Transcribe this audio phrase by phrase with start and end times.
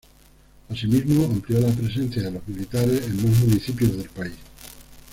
[0.67, 4.33] Asimismo amplió la presencia de los militares en más municipios del país.